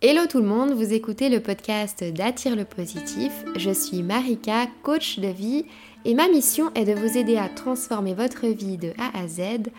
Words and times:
Hello 0.00 0.26
tout 0.30 0.38
le 0.38 0.46
monde, 0.46 0.74
vous 0.74 0.92
écoutez 0.92 1.28
le 1.28 1.40
podcast 1.40 2.04
d'Attire 2.04 2.54
le 2.54 2.64
positif. 2.64 3.32
Je 3.56 3.72
suis 3.72 4.04
Marika, 4.04 4.68
coach 4.84 5.18
de 5.18 5.26
vie, 5.26 5.64
et 6.04 6.14
ma 6.14 6.28
mission 6.28 6.72
est 6.76 6.84
de 6.84 6.92
vous 6.92 7.18
aider 7.18 7.36
à 7.36 7.48
transformer 7.48 8.14
votre 8.14 8.46
vie 8.46 8.78
de 8.78 8.92
A 8.96 9.18
à 9.18 9.26
Z 9.26 9.72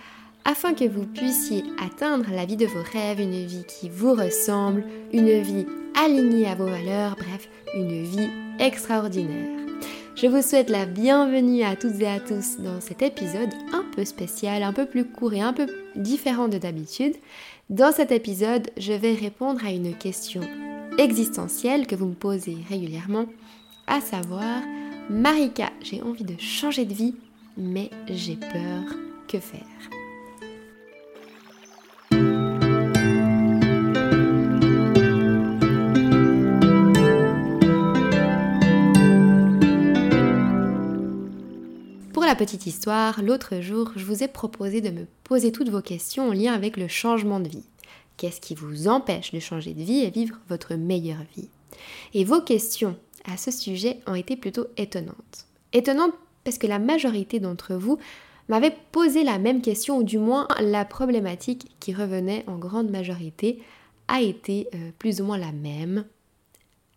afin 0.43 0.73
que 0.73 0.83
vous 0.83 1.05
puissiez 1.05 1.63
atteindre 1.81 2.25
la 2.33 2.43
vie 2.43 2.57
de 2.57 2.65
vos 2.65 2.83
rêves, 2.91 3.21
une 3.21 3.45
vie 3.45 3.63
qui 3.65 3.87
vous 3.87 4.11
ressemble, 4.11 4.83
une 5.13 5.39
vie 5.39 5.65
alignée 5.95 6.47
à 6.47 6.55
vos 6.55 6.67
valeurs, 6.67 7.15
bref, 7.15 7.47
une 7.73 8.03
vie 8.03 8.29
extraordinaire. 8.59 9.57
Je 10.21 10.27
vous 10.27 10.41
souhaite 10.41 10.69
la 10.69 10.85
bienvenue 10.85 11.63
à 11.63 11.77
toutes 11.77 12.01
et 12.01 12.07
à 12.07 12.19
tous 12.19 12.57
dans 12.59 12.81
cet 12.81 13.01
épisode 13.03 13.53
un 13.71 13.85
peu 13.95 14.03
spécial, 14.03 14.63
un 14.63 14.73
peu 14.73 14.85
plus 14.85 15.05
court 15.05 15.33
et 15.33 15.39
un 15.39 15.53
peu 15.53 15.67
différent 15.95 16.49
de 16.49 16.57
d'habitude. 16.57 17.13
Dans 17.69 17.91
cet 17.91 18.11
épisode, 18.11 18.71
je 18.77 18.93
vais 18.93 19.13
répondre 19.13 19.63
à 19.63 19.69
une 19.69 19.95
question 19.95 20.41
existentielle 20.97 21.85
que 21.85 21.95
vous 21.95 22.07
me 22.07 22.15
posez 22.15 22.57
régulièrement, 22.67 23.27
à 23.85 24.01
savoir, 24.01 24.63
Marika, 25.07 25.69
j'ai 25.83 26.01
envie 26.01 26.23
de 26.23 26.35
changer 26.39 26.85
de 26.85 26.95
vie, 26.95 27.13
mais 27.57 27.91
j'ai 28.07 28.37
peur, 28.37 28.83
que 29.27 29.39
faire? 29.39 29.61
La 42.29 42.35
petite 42.35 42.67
histoire, 42.67 43.23
l'autre 43.23 43.59
jour, 43.59 43.91
je 43.95 44.05
vous 44.05 44.23
ai 44.23 44.27
proposé 44.27 44.81
de 44.81 44.91
me 44.91 45.07
poser 45.29 45.51
toutes 45.51 45.69
vos 45.69 45.83
questions 45.83 46.29
en 46.29 46.33
lien 46.33 46.53
avec 46.53 46.75
le 46.75 46.87
changement 46.87 47.39
de 47.39 47.47
vie. 47.47 47.67
Qu'est-ce 48.17 48.41
qui 48.41 48.55
vous 48.55 48.87
empêche 48.87 49.31
de 49.31 49.39
changer 49.39 49.75
de 49.75 49.83
vie 49.83 49.99
et 49.99 50.09
vivre 50.09 50.35
votre 50.49 50.73
meilleure 50.73 51.23
vie? 51.37 51.49
Et 52.15 52.23
vos 52.23 52.41
questions 52.41 52.97
à 53.25 53.37
ce 53.37 53.51
sujet 53.51 53.99
ont 54.07 54.15
été 54.15 54.35
plutôt 54.35 54.65
étonnantes. 54.75 55.45
Étonnantes 55.71 56.15
parce 56.43 56.57
que 56.57 56.65
la 56.65 56.79
majorité 56.79 57.39
d'entre 57.39 57.75
vous 57.75 57.99
m'avait 58.47 58.75
posé 58.91 59.23
la 59.23 59.37
même 59.37 59.61
question, 59.61 59.99
ou 59.99 60.03
du 60.03 60.17
moins 60.17 60.47
la 60.61 60.83
problématique 60.83 61.67
qui 61.79 61.93
revenait 61.93 62.43
en 62.47 62.57
grande 62.57 62.89
majorité 62.89 63.61
a 64.07 64.23
été 64.23 64.67
euh, 64.73 64.89
plus 64.97 65.21
ou 65.21 65.25
moins 65.25 65.37
la 65.37 65.51
même, 65.51 66.05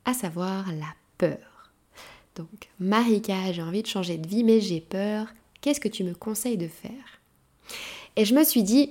à 0.06 0.14
savoir 0.14 0.72
la 0.72 0.94
peur. 1.18 1.70
Donc, 2.36 2.70
Marika, 2.80 3.52
j'ai 3.52 3.62
envie 3.62 3.82
de 3.82 3.88
changer 3.88 4.16
de 4.16 4.26
vie, 4.26 4.42
mais 4.42 4.62
j'ai 4.62 4.80
peur. 4.80 5.26
Qu'est-ce 5.60 5.80
que 5.80 5.88
tu 5.88 6.02
me 6.02 6.14
conseilles 6.14 6.56
de 6.56 6.68
faire? 6.68 7.20
Et 8.16 8.24
je 8.24 8.34
me 8.34 8.44
suis 8.44 8.62
dit, 8.62 8.90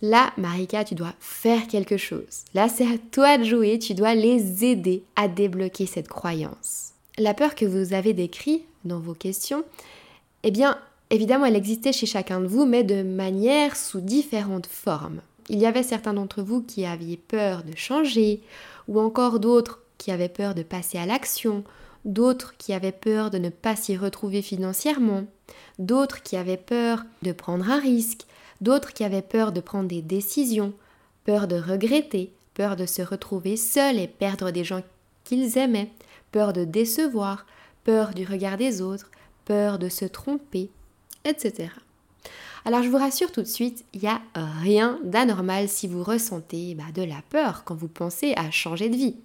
là, 0.00 0.32
Marika, 0.36 0.84
tu 0.84 0.94
dois 0.94 1.14
faire 1.20 1.66
quelque 1.66 1.96
chose. 1.96 2.44
Là, 2.54 2.68
c'est 2.68 2.86
à 2.86 2.98
toi 3.10 3.38
de 3.38 3.44
jouer, 3.44 3.78
tu 3.78 3.94
dois 3.94 4.14
les 4.14 4.64
aider 4.64 5.04
à 5.16 5.28
débloquer 5.28 5.86
cette 5.86 6.08
croyance. 6.08 6.90
La 7.18 7.34
peur 7.34 7.54
que 7.54 7.64
vous 7.64 7.94
avez 7.94 8.14
décrite 8.14 8.64
dans 8.84 8.98
vos 8.98 9.14
questions, 9.14 9.64
eh 10.42 10.50
bien, 10.50 10.78
évidemment, 11.10 11.46
elle 11.46 11.56
existait 11.56 11.92
chez 11.92 12.06
chacun 12.06 12.40
de 12.40 12.46
vous, 12.46 12.66
mais 12.66 12.84
de 12.84 13.02
manière 13.02 13.76
sous 13.76 14.00
différentes 14.00 14.66
formes. 14.66 15.20
Il 15.48 15.58
y 15.58 15.66
avait 15.66 15.82
certains 15.82 16.14
d'entre 16.14 16.42
vous 16.42 16.62
qui 16.62 16.84
aviez 16.84 17.16
peur 17.16 17.62
de 17.64 17.76
changer, 17.76 18.40
ou 18.88 19.00
encore 19.00 19.38
d'autres 19.38 19.80
qui 19.98 20.10
avaient 20.10 20.28
peur 20.28 20.54
de 20.54 20.62
passer 20.62 20.98
à 20.98 21.06
l'action, 21.06 21.62
d'autres 22.04 22.54
qui 22.56 22.72
avaient 22.72 22.90
peur 22.90 23.30
de 23.30 23.38
ne 23.38 23.50
pas 23.50 23.76
s'y 23.76 23.96
retrouver 23.96 24.42
financièrement, 24.42 25.24
d'autres 25.78 26.22
qui 26.22 26.36
avaient 26.36 26.56
peur 26.56 27.04
de 27.22 27.32
prendre 27.32 27.70
un 27.70 27.78
risque, 27.78 28.22
d'autres 28.62 28.92
qui 28.92 29.04
avaient 29.04 29.22
peur 29.22 29.52
de 29.52 29.60
prendre 29.60 29.88
des 29.88 30.02
décisions, 30.02 30.72
peur 31.24 31.48
de 31.48 31.56
regretter, 31.56 32.32
peur 32.54 32.76
de 32.76 32.86
se 32.86 33.02
retrouver 33.02 33.56
seuls 33.56 33.98
et 33.98 34.08
perdre 34.08 34.50
des 34.50 34.64
gens 34.64 34.82
qu'ils 35.24 35.58
aimaient, 35.58 35.90
peur 36.30 36.52
de 36.52 36.64
décevoir, 36.64 37.46
peur 37.84 38.14
du 38.14 38.24
regard 38.24 38.56
des 38.56 38.80
autres, 38.80 39.10
peur 39.44 39.78
de 39.78 39.88
se 39.88 40.04
tromper, 40.04 40.70
etc. 41.24 41.68
Alors 42.64 42.82
je 42.82 42.88
vous 42.88 42.98
rassure 42.98 43.32
tout 43.32 43.42
de 43.42 43.46
suite, 43.46 43.84
il 43.92 44.02
n'y 44.02 44.08
a 44.08 44.20
rien 44.34 45.00
d'anormal 45.02 45.68
si 45.68 45.88
vous 45.88 46.04
ressentez 46.04 46.74
bah, 46.74 46.84
de 46.94 47.02
la 47.02 47.20
peur 47.30 47.64
quand 47.64 47.74
vous 47.74 47.88
pensez 47.88 48.34
à 48.36 48.50
changer 48.50 48.88
de 48.88 48.96
vie. 48.96 49.16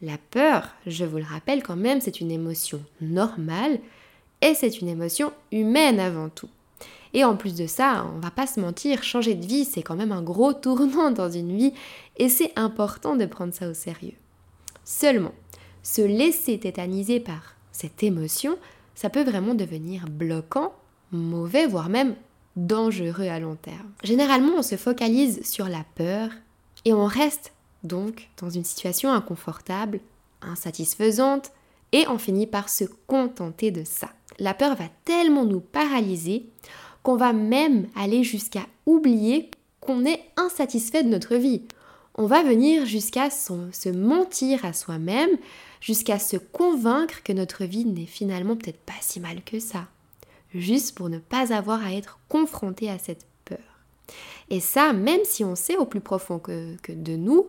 La 0.00 0.18
peur, 0.18 0.68
je 0.88 1.04
vous 1.04 1.18
le 1.18 1.24
rappelle 1.24 1.62
quand 1.62 1.76
même, 1.76 2.00
c'est 2.00 2.20
une 2.20 2.32
émotion 2.32 2.82
normale 3.00 3.78
et 4.40 4.54
c'est 4.54 4.80
une 4.80 4.88
émotion 4.88 5.32
humaine 5.52 6.00
avant 6.00 6.28
tout. 6.28 6.48
Et 7.14 7.24
en 7.24 7.36
plus 7.36 7.54
de 7.54 7.66
ça, 7.66 8.06
on 8.14 8.20
va 8.20 8.30
pas 8.30 8.46
se 8.46 8.60
mentir, 8.60 9.02
changer 9.02 9.34
de 9.34 9.46
vie, 9.46 9.64
c'est 9.64 9.82
quand 9.82 9.96
même 9.96 10.12
un 10.12 10.22
gros 10.22 10.52
tournant 10.52 11.10
dans 11.10 11.30
une 11.30 11.56
vie 11.56 11.74
et 12.16 12.28
c'est 12.28 12.52
important 12.56 13.16
de 13.16 13.26
prendre 13.26 13.54
ça 13.54 13.68
au 13.68 13.74
sérieux. 13.74 14.14
Seulement, 14.84 15.32
se 15.82 16.02
laisser 16.02 16.58
tétaniser 16.58 17.20
par 17.20 17.54
cette 17.72 18.02
émotion, 18.02 18.56
ça 18.94 19.10
peut 19.10 19.24
vraiment 19.24 19.54
devenir 19.54 20.06
bloquant, 20.08 20.72
mauvais, 21.10 21.66
voire 21.66 21.88
même 21.88 22.14
dangereux 22.56 23.28
à 23.28 23.40
long 23.40 23.56
terme. 23.56 23.90
Généralement, 24.02 24.54
on 24.58 24.62
se 24.62 24.76
focalise 24.76 25.42
sur 25.48 25.68
la 25.68 25.84
peur 25.94 26.30
et 26.84 26.92
on 26.92 27.06
reste 27.06 27.52
donc 27.82 28.28
dans 28.40 28.50
une 28.50 28.64
situation 28.64 29.12
inconfortable, 29.12 30.00
insatisfaisante, 30.40 31.52
et 31.92 32.06
on 32.08 32.18
finit 32.18 32.46
par 32.46 32.68
se 32.68 32.84
contenter 33.06 33.70
de 33.70 33.84
ça. 33.84 34.08
La 34.38 34.54
peur 34.54 34.74
va 34.76 34.86
tellement 35.04 35.44
nous 35.44 35.60
paralyser 35.60 36.46
qu'on 37.02 37.16
va 37.16 37.32
même 37.32 37.88
aller 37.96 38.24
jusqu'à 38.24 38.66
oublier 38.86 39.50
qu'on 39.80 40.04
est 40.04 40.20
insatisfait 40.36 41.02
de 41.02 41.08
notre 41.08 41.36
vie. 41.36 41.62
On 42.14 42.26
va 42.26 42.42
venir 42.42 42.86
jusqu'à 42.86 43.30
se 43.30 43.88
mentir 43.88 44.64
à 44.64 44.72
soi-même, 44.72 45.30
jusqu'à 45.80 46.18
se 46.18 46.36
convaincre 46.36 47.22
que 47.22 47.32
notre 47.32 47.64
vie 47.64 47.84
n'est 47.84 48.06
finalement 48.06 48.56
peut-être 48.56 48.80
pas 48.80 48.92
si 49.00 49.18
mal 49.18 49.42
que 49.42 49.58
ça, 49.58 49.88
juste 50.54 50.94
pour 50.94 51.08
ne 51.08 51.18
pas 51.18 51.52
avoir 51.52 51.84
à 51.84 51.92
être 51.92 52.18
confronté 52.28 52.90
à 52.90 52.98
cette 52.98 53.26
peur. 53.44 53.58
Et 54.50 54.60
ça, 54.60 54.92
même 54.92 55.22
si 55.24 55.42
on 55.44 55.56
sait 55.56 55.76
au 55.76 55.86
plus 55.86 56.00
profond 56.00 56.38
que, 56.38 56.76
de 56.88 57.16
nous 57.16 57.46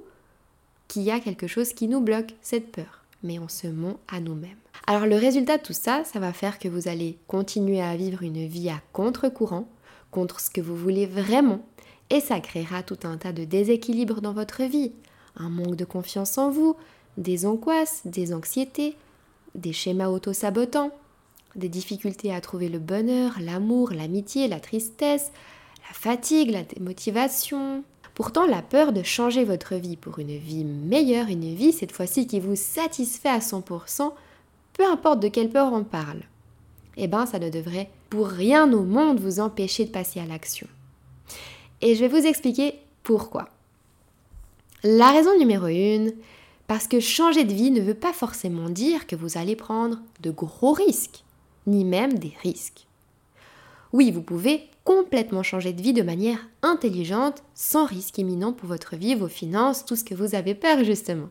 qu'il 0.88 1.04
y 1.04 1.12
a 1.12 1.20
quelque 1.20 1.48
chose 1.48 1.74
qui 1.74 1.88
nous 1.88 2.02
bloque, 2.02 2.34
cette 2.42 2.72
peur. 2.72 3.04
Mais 3.22 3.40
on 3.40 3.48
se 3.48 3.68
ment 3.68 4.00
à 4.08 4.20
nous-mêmes. 4.20 4.63
Alors 4.88 5.06
le 5.06 5.16
résultat 5.16 5.58
de 5.58 5.64
tout 5.64 5.74
ça, 5.74 6.04
ça 6.04 6.20
va 6.20 6.34
faire 6.34 6.60
que 6.60 6.68
vous 6.68 6.88
allez 6.88 7.18
continuer 7.28 7.82
à 7.82 7.96
vivre 7.96 8.24
une 8.24 8.46
vie 8.46 8.70
à 8.70 8.82
contre-courant, 8.92 9.68
contre 10.12 10.40
ce 10.40 10.50
que 10.50 10.62
vous 10.62 10.76
voulez 10.76 11.06
vraiment, 11.06 11.66
et 12.10 12.20
ça 12.20 12.40
créera 12.40 12.84
tout 12.84 13.00
un 13.04 13.18
tas 13.18 13.32
de 13.32 13.46
déséquilibres 13.46 14.22
dans 14.22 14.34
votre 14.34 14.64
vie. 14.64 14.92
Un 15.38 15.50
manque 15.50 15.76
de 15.76 15.86
confiance 15.86 16.38
en 16.38 16.52
vous, 16.52 16.76
des 17.18 17.46
angoisses, 17.46 18.02
des 18.06 18.34
anxiétés, 18.34 18.96
des 19.56 19.74
schémas 19.74 20.10
auto-sabotants, 20.10 20.92
des 21.56 21.70
difficultés 21.70 22.34
à 22.34 22.42
trouver 22.42 22.70
le 22.70 22.80
bonheur, 22.80 23.34
l'amour, 23.40 23.92
l'amitié, 23.92 24.48
la 24.48 24.60
tristesse, 24.60 25.32
la 25.88 25.94
fatigue, 25.94 26.52
la 26.52 26.64
démotivation, 26.64 27.84
Pourtant, 28.16 28.46
la 28.46 28.62
peur 28.62 28.94
de 28.94 29.02
changer 29.02 29.44
votre 29.44 29.74
vie 29.76 29.98
pour 29.98 30.20
une 30.20 30.38
vie 30.38 30.64
meilleure, 30.66 31.30
une 31.30 31.56
vie 31.56 31.74
cette 31.74 31.92
fois-ci 31.92 32.28
qui 32.28 32.40
vous 32.40 32.56
satisfait 32.56 33.30
à 33.30 33.40
100%, 33.40 34.14
peu 34.74 34.86
importe 34.86 35.20
de 35.20 35.28
quelle 35.28 35.50
peur 35.50 35.72
on 35.72 35.84
parle, 35.84 36.22
eh 36.98 37.08
bien 37.08 37.26
ça 37.26 37.40
ne 37.40 37.50
devrait 37.50 37.90
pour 38.10 38.28
rien 38.28 38.72
au 38.74 38.84
monde 38.84 39.20
vous 39.20 39.40
empêcher 39.40 39.86
de 39.86 39.92
passer 39.92 40.20
à 40.20 40.26
l'action. 40.26 40.68
Et 41.82 41.96
je 41.96 42.06
vais 42.06 42.20
vous 42.20 42.28
expliquer 42.28 42.76
pourquoi. 43.04 43.50
La 44.84 45.12
raison 45.12 45.38
numéro 45.38 45.68
une, 45.68 46.14
parce 46.68 46.88
que 46.88 47.00
changer 47.00 47.44
de 47.44 47.54
vie 47.54 47.72
ne 47.72 47.82
veut 47.82 47.94
pas 47.94 48.14
forcément 48.14 48.70
dire 48.70 49.08
que 49.08 49.16
vous 49.16 49.38
allez 49.38 49.56
prendre 49.56 50.00
de 50.22 50.32
gros 50.32 50.74
risques, 50.74 51.24
ni 51.68 51.86
même 51.86 52.18
des 52.18 52.34
risques. 52.42 52.88
Oui, 53.92 54.12
vous 54.12 54.22
pouvez 54.22 54.70
complètement 54.84 55.44
changer 55.44 55.72
de 55.72 55.82
vie 55.82 55.94
de 55.94 56.02
manière 56.02 56.40
intelligente, 56.62 57.44
sans 57.54 57.86
risque 57.86 58.18
imminent 58.18 58.54
pour 58.54 58.68
votre 58.68 58.96
vie, 58.96 59.16
vos 59.16 59.28
finances, 59.28 59.86
tout 59.86 59.96
ce 59.96 60.04
que 60.04 60.16
vous 60.16 60.36
avez 60.36 60.56
peur 60.56 60.84
justement. 60.84 61.30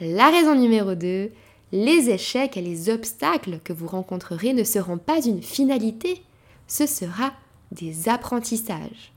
La 0.00 0.30
raison 0.30 0.54
numéro 0.54 0.94
2, 0.94 1.30
les 1.74 2.08
échecs 2.08 2.56
et 2.56 2.62
les 2.62 2.88
obstacles 2.88 3.58
que 3.64 3.72
vous 3.72 3.88
rencontrerez 3.88 4.52
ne 4.52 4.62
seront 4.62 4.96
pas 4.96 5.20
une 5.20 5.42
finalité, 5.42 6.22
ce 6.68 6.86
sera 6.86 7.32
des 7.72 8.08
apprentissages. 8.08 9.12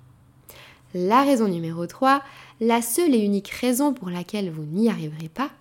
La 0.95 1.21
raison 1.21 1.47
numéro 1.47 1.85
3, 1.85 2.23
la 2.59 2.81
seule 2.81 3.13
et 3.13 3.19
unique 3.19 3.49
raison 3.49 3.93
pour 3.93 4.09
laquelle 4.09 4.49
vous 4.49 4.63
n'y 4.63 4.89
arriverez 4.89 5.29
pas, 5.29 5.51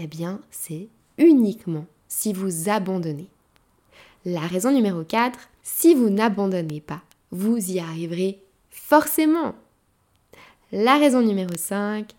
eh 0.00 0.06
bien, 0.06 0.40
c'est 0.50 0.88
uniquement 1.18 1.84
si 2.08 2.32
vous 2.32 2.70
abandonnez. 2.70 3.28
La 4.24 4.40
raison 4.40 4.72
numéro 4.72 5.04
4, 5.04 5.38
si 5.62 5.94
vous 5.94 6.08
n'abandonnez 6.08 6.80
pas, 6.80 7.02
vous 7.32 7.58
y 7.70 7.80
arriverez 7.80 8.40
forcément. 8.70 9.54
La 10.72 10.96
raison 10.96 11.20
numéro 11.20 11.54
5, 11.54 12.10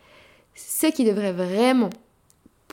ce 0.54 0.86
qui 0.88 1.06
devrait 1.06 1.34
vraiment, 1.34 1.90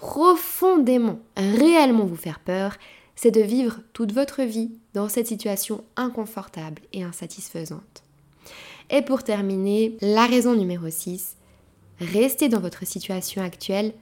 profondément, 0.06 1.18
réellement 1.36 2.04
vous 2.04 2.14
faire 2.14 2.38
peur, 2.38 2.76
c'est 3.16 3.32
de 3.32 3.40
vivre 3.40 3.80
toute 3.92 4.12
votre 4.12 4.42
vie 4.42 4.70
dans 4.94 5.08
cette 5.08 5.26
situation 5.26 5.82
inconfortable 5.96 6.80
et 6.92 7.02
insatisfaisante. 7.02 8.04
Et 8.88 9.02
pour 9.02 9.24
terminer, 9.24 9.96
la 10.00 10.26
raison 10.26 10.54
numéro 10.54 10.88
6, 10.88 11.36
rester 11.98 12.48
dans 12.48 12.60
votre 12.60 12.86
situation 12.86 13.42
actuelle, 13.42 13.94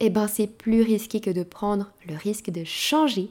eh 0.00 0.10
ben 0.10 0.26
c'est 0.26 0.46
plus 0.46 0.82
risqué 0.82 1.20
que 1.20 1.30
de 1.30 1.42
prendre 1.42 1.90
le 2.06 2.16
risque 2.16 2.50
de 2.50 2.64
changer 2.64 3.30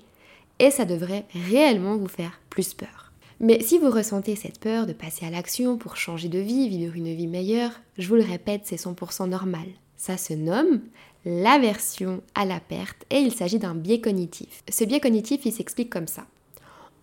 et 0.57 0.71
ça 0.71 0.85
devrait 0.85 1.25
réellement 1.51 1.95
vous 1.95 2.07
faire 2.07 2.41
plus 2.49 2.73
peur. 2.73 3.11
Mais 3.39 3.61
si 3.61 3.77
vous 3.77 3.91
ressentez 3.91 4.35
cette 4.35 4.59
peur 4.59 4.87
de 4.87 4.93
passer 4.93 5.27
à 5.27 5.29
l'action 5.29 5.77
pour 5.77 5.95
changer 5.95 6.29
de 6.29 6.39
vie, 6.39 6.69
vivre 6.69 6.95
une 6.95 7.13
vie 7.13 7.27
meilleure, 7.27 7.81
je 7.99 8.07
vous 8.07 8.15
le 8.15 8.23
répète, 8.23 8.61
c'est 8.63 8.77
100% 8.77 9.29
normal. 9.29 9.67
Ça 9.95 10.17
se 10.17 10.33
nomme 10.33 10.81
l'aversion 11.25 12.21
à 12.35 12.45
la 12.45 12.59
perte 12.59 13.03
et 13.09 13.17
il 13.17 13.33
s'agit 13.33 13.59
d'un 13.59 13.75
biais 13.75 13.99
cognitif. 13.99 14.63
Ce 14.69 14.83
biais 14.83 14.99
cognitif, 14.99 15.45
il 15.45 15.51
s'explique 15.51 15.89
comme 15.89 16.07
ça. 16.07 16.25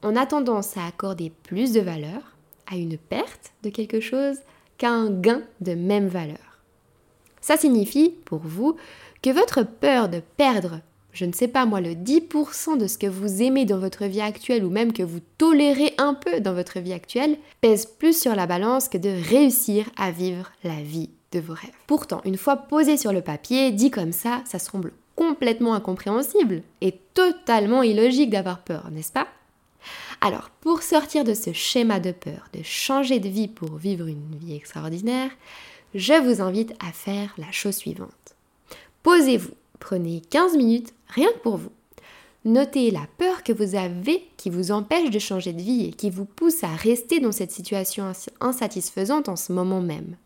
On 0.03 0.17
a 0.17 0.27
tendance 0.27 0.77
à 0.77 0.87
accorder 0.87 1.33
plus 1.43 1.73
de 1.73 1.81
valeur 1.81 2.37
à 2.71 2.77
une 2.77 2.97
perte 2.97 3.53
de 3.63 3.71
quelque 3.71 4.01
chose 4.01 4.39
qu'à 4.79 4.91
un 4.91 5.11
gain 5.11 5.43
de 5.61 5.75
même 5.75 6.09
valeur. 6.09 6.61
Ça 7.41 7.57
signifie, 7.57 8.11
pour 8.25 8.39
vous, 8.39 8.77
que 9.23 9.31
votre 9.31 9.65
peur 9.65 10.09
de 10.09 10.21
perdre, 10.37 10.81
je 11.13 11.25
ne 11.25 11.33
sais 11.33 11.49
pas 11.49 11.67
moi, 11.67 11.81
le 11.81 11.91
10% 11.91 12.79
de 12.79 12.87
ce 12.87 12.99
que 12.99 13.07
vous 13.07 13.43
aimez 13.43 13.65
dans 13.65 13.79
votre 13.79 14.05
vie 14.05 14.21
actuelle 14.21 14.65
ou 14.65 14.71
même 14.71 14.93
que 14.93 15.03
vous 15.03 15.21
tolérez 15.39 15.93
un 15.99 16.15
peu 16.15 16.41
dans 16.41 16.55
votre 16.55 16.79
vie 16.79 16.93
actuelle, 16.93 17.37
pèse 17.61 17.87
plus 17.87 18.19
sur 18.19 18.35
la 18.35 18.47
balance 18.47 18.89
que 18.89 18.99
de 18.99 19.11
réussir 19.29 19.91
à 19.97 20.11
vivre 20.13 20.51
la 20.65 20.81
vie 20.83 21.11
de 21.33 21.41
vos 21.41 21.55
rêves. 21.55 21.71
Pourtant, 21.87 22.21
une 22.25 22.37
fois 22.37 22.57
posé 22.57 22.97
sur 22.97 23.13
le 23.13 23.23
papier, 23.23 23.73
dit 23.73 23.91
comme 23.91 24.13
ça, 24.13 24.43
ça 24.45 24.59
semble 24.59 24.93
complètement 25.17 25.75
incompréhensible 25.75 26.63
et 26.81 26.99
totalement 27.15 27.83
illogique 27.83 28.31
d'avoir 28.31 28.61
peur, 28.61 28.91
n'est-ce 28.91 29.13
pas? 29.13 29.29
Alors, 30.21 30.51
pour 30.61 30.83
sortir 30.83 31.25
de 31.25 31.35
ce 31.35 31.53
schéma 31.53 31.99
de 31.99 32.13
peur, 32.13 32.49
de 32.53 32.63
changer 32.63 33.19
de 33.19 33.29
vie 33.29 33.49
pour 33.49 33.77
vivre 33.77 34.07
une 34.07 34.37
vie 34.41 34.55
extraordinaire, 34.55 35.31
je 35.95 36.15
vous 36.23 36.41
invite 36.41 36.75
à 36.81 36.93
faire 36.93 37.35
la 37.39 37.51
chose 37.51 37.77
suivante. 37.77 38.37
Posez-vous, 39.03 39.51
prenez 39.81 40.23
15 40.31 40.57
minutes 40.57 40.95
rien 41.09 41.29
que 41.33 41.39
pour 41.39 41.57
vous. 41.57 41.73
Notez 42.45 42.91
la 42.91 43.07
peur 43.19 43.45
que 43.45 43.53
vous 43.53 43.75
avez 43.75 44.29
qui 44.37 44.51
vous 44.51 44.73
empêche 44.73 45.11
de 45.11 45.19
changer 45.19 45.53
de 45.53 45.63
vie 45.63 45.87
et 45.87 45.93
qui 45.93 46.11
vous 46.11 46.25
pousse 46.25 46.65
à 46.65 46.75
rester 46.75 47.21
dans 47.21 47.31
cette 47.31 47.53
situation 47.53 48.11
insatisfaisante 48.41 49.29
en 49.29 49.37
ce 49.37 49.53
moment 49.53 49.81
même. 49.81 50.17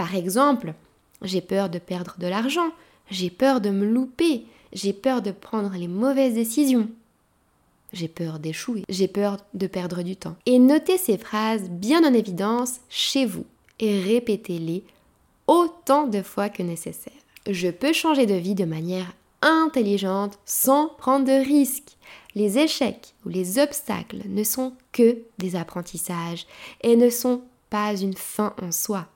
Par 0.00 0.14
exemple, 0.14 0.72
j'ai 1.20 1.42
peur 1.42 1.68
de 1.68 1.78
perdre 1.78 2.14
de 2.18 2.26
l'argent, 2.26 2.70
j'ai 3.10 3.28
peur 3.28 3.60
de 3.60 3.68
me 3.68 3.84
louper, 3.84 4.46
j'ai 4.72 4.94
peur 4.94 5.20
de 5.20 5.30
prendre 5.30 5.74
les 5.76 5.88
mauvaises 5.88 6.32
décisions, 6.32 6.88
j'ai 7.92 8.08
peur 8.08 8.38
d'échouer, 8.38 8.82
j'ai 8.88 9.08
peur 9.08 9.36
de 9.52 9.66
perdre 9.66 10.02
du 10.02 10.16
temps. 10.16 10.36
Et 10.46 10.58
notez 10.58 10.96
ces 10.96 11.18
phrases 11.18 11.68
bien 11.68 12.02
en 12.02 12.14
évidence 12.14 12.80
chez 12.88 13.26
vous 13.26 13.44
et 13.78 14.00
répétez-les 14.00 14.84
autant 15.46 16.06
de 16.06 16.22
fois 16.22 16.48
que 16.48 16.62
nécessaire. 16.62 17.12
Je 17.46 17.68
peux 17.68 17.92
changer 17.92 18.24
de 18.24 18.32
vie 18.32 18.54
de 18.54 18.64
manière 18.64 19.12
intelligente 19.42 20.38
sans 20.46 20.88
prendre 20.96 21.26
de 21.26 21.44
risques. 21.44 21.98
Les 22.34 22.56
échecs 22.56 23.12
ou 23.26 23.28
les 23.28 23.58
obstacles 23.58 24.22
ne 24.24 24.44
sont 24.44 24.72
que 24.92 25.18
des 25.36 25.56
apprentissages 25.56 26.46
et 26.80 26.96
ne 26.96 27.10
sont 27.10 27.42
pas 27.68 27.94
une 27.94 28.16
fin 28.16 28.54
en 28.62 28.72
soi. 28.72 29.06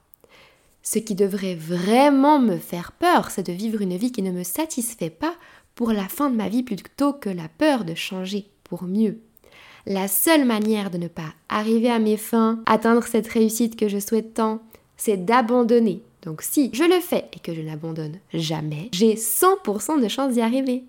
Ce 0.86 0.98
qui 0.98 1.14
devrait 1.14 1.54
vraiment 1.54 2.38
me 2.38 2.58
faire 2.58 2.92
peur, 2.92 3.30
c'est 3.30 3.46
de 3.46 3.54
vivre 3.54 3.80
une 3.80 3.96
vie 3.96 4.12
qui 4.12 4.20
ne 4.20 4.30
me 4.30 4.44
satisfait 4.44 5.10
pas 5.10 5.34
pour 5.74 5.92
la 5.92 6.08
fin 6.08 6.28
de 6.28 6.36
ma 6.36 6.50
vie 6.50 6.62
plutôt 6.62 7.14
que 7.14 7.30
la 7.30 7.48
peur 7.48 7.84
de 7.84 7.94
changer 7.94 8.46
pour 8.64 8.84
mieux. 8.84 9.18
La 9.86 10.08
seule 10.08 10.44
manière 10.44 10.90
de 10.90 10.98
ne 10.98 11.08
pas 11.08 11.34
arriver 11.48 11.90
à 11.90 11.98
mes 11.98 12.18
fins, 12.18 12.60
atteindre 12.66 13.04
cette 13.04 13.26
réussite 13.26 13.76
que 13.76 13.88
je 13.88 13.98
souhaite 13.98 14.34
tant, 14.34 14.60
c'est 14.98 15.16
d'abandonner. 15.16 16.02
Donc 16.22 16.42
si 16.42 16.70
je 16.74 16.84
le 16.84 17.00
fais 17.00 17.24
et 17.32 17.40
que 17.40 17.54
je 17.54 17.62
n'abandonne 17.62 18.18
jamais, 18.34 18.90
j'ai 18.92 19.14
100% 19.14 20.02
de 20.02 20.08
chance 20.08 20.34
d'y 20.34 20.42
arriver. 20.42 20.84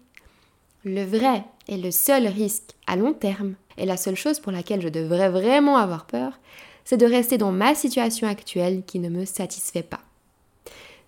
Le 0.84 1.04
vrai 1.04 1.44
et 1.70 1.78
le 1.78 1.92
seul 1.92 2.28
risque 2.28 2.76
à 2.86 2.98
long 2.98 3.14
terme, 3.14 3.56
et 3.78 3.86
la 3.86 3.98
seule 3.98 4.16
chose 4.16 4.40
pour 4.40 4.52
laquelle 4.52 4.82
je 4.82 4.90
devrais 4.90 5.30
vraiment 5.30 5.78
avoir 5.78 6.06
peur, 6.06 6.40
c'est 6.86 6.98
de 6.98 7.06
rester 7.06 7.38
dans 7.38 7.52
ma 7.52 7.76
situation 7.76 8.28
actuelle 8.28 8.84
qui 8.86 9.00
ne 9.00 9.10
me 9.10 9.26
satisfait 9.26 9.84
pas. 9.84 10.02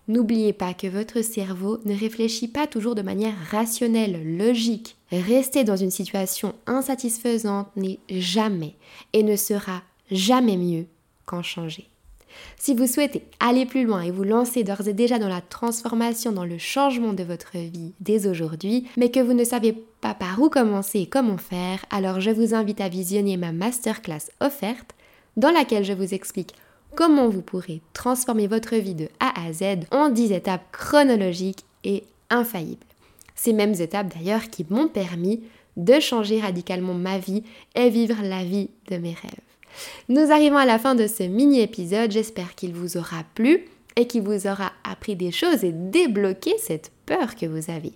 N'oubliez 0.08 0.54
pas 0.54 0.72
que 0.72 0.86
votre 0.86 1.22
cerveau 1.22 1.78
ne 1.84 1.94
réfléchit 1.94 2.48
pas 2.48 2.66
toujours 2.66 2.94
de 2.94 3.02
manière 3.02 3.34
rationnelle, 3.50 4.36
logique. 4.38 4.96
Rester 5.12 5.64
dans 5.64 5.76
une 5.76 5.90
situation 5.90 6.54
insatisfaisante 6.66 7.68
n'est 7.76 7.98
jamais 8.08 8.74
et 9.12 9.22
ne 9.22 9.36
sera 9.36 9.82
jamais 10.10 10.56
mieux 10.56 10.86
qu'en 11.26 11.42
changer. 11.42 11.88
Si 12.56 12.74
vous 12.74 12.86
souhaitez 12.86 13.22
aller 13.40 13.66
plus 13.66 13.84
loin 13.84 14.02
et 14.02 14.10
vous 14.10 14.24
lancer 14.24 14.64
d'ores 14.64 14.88
et 14.88 14.94
déjà 14.94 15.18
dans 15.18 15.28
la 15.28 15.40
transformation, 15.40 16.32
dans 16.32 16.44
le 16.44 16.58
changement 16.58 17.12
de 17.12 17.24
votre 17.24 17.56
vie 17.56 17.92
dès 18.00 18.26
aujourd'hui, 18.26 18.86
mais 18.96 19.10
que 19.10 19.20
vous 19.20 19.34
ne 19.34 19.44
savez 19.44 19.74
pas 20.00 20.14
par 20.14 20.40
où 20.40 20.48
commencer 20.48 21.00
et 21.00 21.06
comment 21.06 21.38
faire, 21.38 21.84
alors 21.90 22.20
je 22.20 22.30
vous 22.30 22.54
invite 22.54 22.80
à 22.80 22.88
visionner 22.88 23.36
ma 23.36 23.52
masterclass 23.52 24.30
offerte 24.40 24.94
dans 25.38 25.52
laquelle 25.52 25.84
je 25.84 25.92
vous 25.94 26.12
explique 26.12 26.54
comment 26.94 27.28
vous 27.28 27.42
pourrez 27.42 27.80
transformer 27.94 28.48
votre 28.48 28.74
vie 28.74 28.96
de 28.96 29.08
A 29.20 29.46
à 29.46 29.52
Z 29.52 29.86
en 29.92 30.10
10 30.10 30.32
étapes 30.32 30.70
chronologiques 30.72 31.64
et 31.84 32.04
infaillibles. 32.28 32.84
Ces 33.36 33.52
mêmes 33.52 33.74
étapes 33.74 34.12
d'ailleurs 34.12 34.50
qui 34.50 34.66
m'ont 34.68 34.88
permis 34.88 35.42
de 35.76 36.00
changer 36.00 36.40
radicalement 36.40 36.94
ma 36.94 37.18
vie 37.18 37.44
et 37.76 37.88
vivre 37.88 38.16
la 38.22 38.42
vie 38.42 38.68
de 38.90 38.96
mes 38.96 39.14
rêves. 39.14 39.30
Nous 40.08 40.32
arrivons 40.32 40.56
à 40.56 40.66
la 40.66 40.80
fin 40.80 40.96
de 40.96 41.06
ce 41.06 41.22
mini-épisode, 41.22 42.10
j'espère 42.10 42.56
qu'il 42.56 42.72
vous 42.72 42.96
aura 42.96 43.22
plu 43.36 43.64
et 43.94 44.08
qu'il 44.08 44.22
vous 44.22 44.48
aura 44.48 44.72
appris 44.82 45.14
des 45.14 45.30
choses 45.30 45.62
et 45.62 45.72
débloqué 45.72 46.52
cette 46.58 46.90
peur 47.06 47.36
que 47.36 47.46
vous 47.46 47.70
avez. 47.70 47.92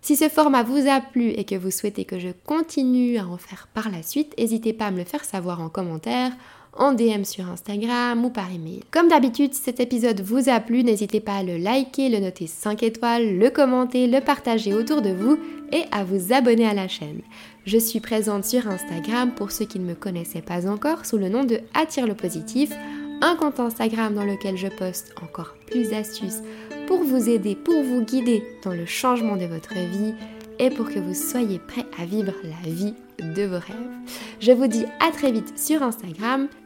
Si 0.00 0.16
ce 0.16 0.28
format 0.28 0.64
vous 0.64 0.88
a 0.88 1.00
plu 1.00 1.28
et 1.28 1.44
que 1.44 1.54
vous 1.54 1.70
souhaitez 1.70 2.04
que 2.04 2.18
je 2.18 2.30
continue 2.44 3.18
à 3.18 3.26
en 3.28 3.38
faire 3.38 3.68
par 3.72 3.88
la 3.88 4.02
suite, 4.02 4.34
n'hésitez 4.36 4.72
pas 4.72 4.86
à 4.86 4.90
me 4.90 4.98
le 4.98 5.04
faire 5.04 5.24
savoir 5.24 5.60
en 5.60 5.68
commentaire, 5.68 6.32
en 6.76 6.92
DM 6.92 7.24
sur 7.24 7.48
Instagram 7.48 8.24
ou 8.24 8.30
par 8.30 8.50
email. 8.52 8.80
Comme 8.90 9.08
d'habitude, 9.08 9.54
si 9.54 9.62
cet 9.62 9.80
épisode 9.80 10.20
vous 10.20 10.48
a 10.48 10.60
plu, 10.60 10.84
n'hésitez 10.84 11.20
pas 11.20 11.36
à 11.36 11.42
le 11.42 11.56
liker, 11.56 12.08
le 12.08 12.18
noter 12.18 12.46
5 12.46 12.82
étoiles, 12.82 13.38
le 13.38 13.50
commenter, 13.50 14.06
le 14.06 14.20
partager 14.20 14.72
autour 14.74 15.02
de 15.02 15.10
vous 15.10 15.38
et 15.72 15.84
à 15.90 16.04
vous 16.04 16.32
abonner 16.32 16.66
à 16.66 16.74
la 16.74 16.88
chaîne. 16.88 17.20
Je 17.64 17.78
suis 17.78 18.00
présente 18.00 18.44
sur 18.44 18.66
Instagram 18.68 19.32
pour 19.34 19.52
ceux 19.52 19.64
qui 19.64 19.78
ne 19.78 19.86
me 19.86 19.94
connaissaient 19.94 20.42
pas 20.42 20.68
encore 20.68 21.06
sous 21.06 21.18
le 21.18 21.28
nom 21.28 21.44
de 21.44 21.60
Attire 21.74 22.06
le 22.06 22.14
positif, 22.14 22.72
un 23.20 23.36
compte 23.36 23.60
Instagram 23.60 24.14
dans 24.14 24.24
lequel 24.24 24.56
je 24.56 24.68
poste 24.68 25.14
encore 25.22 25.54
plus 25.66 25.90
d'astuces 25.90 26.42
pour 26.86 27.02
vous 27.02 27.28
aider, 27.28 27.54
pour 27.54 27.82
vous 27.82 28.02
guider 28.02 28.42
dans 28.64 28.72
le 28.72 28.86
changement 28.86 29.36
de 29.36 29.46
votre 29.46 29.74
vie 29.74 30.14
et 30.58 30.70
pour 30.70 30.88
que 30.88 30.98
vous 30.98 31.14
soyez 31.14 31.58
prêts 31.58 31.86
à 31.98 32.04
vivre 32.04 32.34
la 32.42 32.70
vie 32.70 32.94
de 33.18 33.44
vos 33.44 33.58
rêves. 33.58 34.16
Je 34.40 34.52
vous 34.52 34.66
dis 34.66 34.84
à 35.00 35.12
très 35.12 35.30
vite 35.30 35.58
sur 35.58 35.82
Instagram 35.82 36.48